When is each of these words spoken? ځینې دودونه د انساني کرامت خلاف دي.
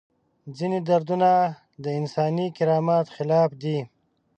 ځینې 0.57 0.79
دودونه 0.87 1.29
د 1.83 1.85
انساني 1.99 2.47
کرامت 2.57 3.05
خلاف 3.15 3.49
دي. 3.61 3.79